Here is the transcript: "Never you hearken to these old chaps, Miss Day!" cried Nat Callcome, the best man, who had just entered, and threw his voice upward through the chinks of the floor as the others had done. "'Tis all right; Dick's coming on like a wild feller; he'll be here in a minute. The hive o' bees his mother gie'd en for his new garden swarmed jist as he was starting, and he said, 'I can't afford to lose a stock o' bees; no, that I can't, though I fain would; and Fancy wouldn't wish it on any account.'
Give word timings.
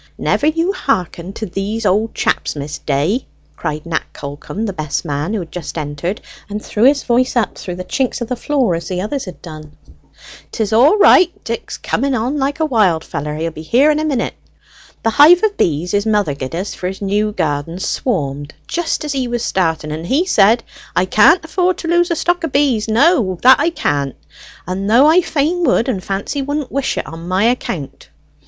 "Never 0.17 0.47
you 0.47 0.73
hearken 0.73 1.31
to 1.33 1.45
these 1.45 1.85
old 1.85 2.15
chaps, 2.15 2.55
Miss 2.55 2.79
Day!" 2.79 3.27
cried 3.55 3.85
Nat 3.85 4.01
Callcome, 4.13 4.65
the 4.65 4.73
best 4.73 5.05
man, 5.05 5.35
who 5.35 5.41
had 5.41 5.51
just 5.51 5.77
entered, 5.77 6.21
and 6.49 6.59
threw 6.59 6.85
his 6.85 7.03
voice 7.03 7.35
upward 7.35 7.55
through 7.55 7.75
the 7.75 7.83
chinks 7.85 8.19
of 8.19 8.27
the 8.27 8.35
floor 8.35 8.73
as 8.73 8.87
the 8.87 8.99
others 8.99 9.25
had 9.25 9.39
done. 9.43 9.77
"'Tis 10.51 10.73
all 10.73 10.97
right; 10.97 11.31
Dick's 11.43 11.77
coming 11.77 12.15
on 12.15 12.39
like 12.39 12.59
a 12.59 12.65
wild 12.65 13.03
feller; 13.03 13.35
he'll 13.35 13.51
be 13.51 13.61
here 13.61 13.91
in 13.91 13.99
a 13.99 14.03
minute. 14.03 14.33
The 15.03 15.11
hive 15.11 15.43
o' 15.43 15.51
bees 15.55 15.91
his 15.91 16.07
mother 16.07 16.33
gie'd 16.33 16.55
en 16.55 16.65
for 16.65 16.87
his 16.87 16.99
new 16.99 17.31
garden 17.31 17.77
swarmed 17.77 18.55
jist 18.67 19.05
as 19.05 19.11
he 19.13 19.27
was 19.27 19.45
starting, 19.45 19.91
and 19.91 20.07
he 20.07 20.25
said, 20.25 20.63
'I 20.95 21.05
can't 21.05 21.45
afford 21.45 21.77
to 21.77 21.87
lose 21.87 22.09
a 22.09 22.15
stock 22.15 22.43
o' 22.43 22.47
bees; 22.47 22.87
no, 22.87 23.37
that 23.43 23.59
I 23.59 23.69
can't, 23.69 24.15
though 24.67 25.05
I 25.05 25.21
fain 25.21 25.63
would; 25.65 25.87
and 25.87 26.03
Fancy 26.03 26.41
wouldn't 26.41 26.71
wish 26.71 26.97
it 26.97 27.05
on 27.05 27.31
any 27.31 27.51
account.' 27.51 28.09